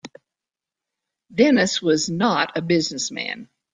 Dennis 1.31 1.79
was 1.79 2.09
not 2.09 2.57
a 2.57 2.63
business 2.63 3.11
man. 3.11 3.47